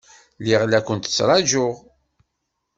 Lliɣ 0.41 0.61
la 0.65 0.79
ken-ttṛajuɣ. 0.87 1.73